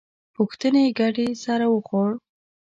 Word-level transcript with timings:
پوښتنې 0.35 0.83
ګډې 0.99 1.27
سر 1.43 1.61
وخوړ. 1.69 2.09